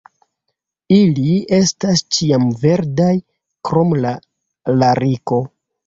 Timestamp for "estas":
1.59-2.03